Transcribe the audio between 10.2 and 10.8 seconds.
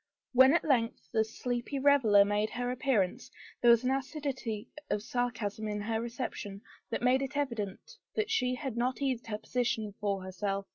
her self.